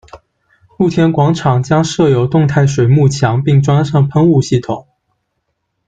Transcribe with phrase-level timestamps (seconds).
[0.79, 4.87] 露天广场将设有动态水幕墙，并装上喷雾系统。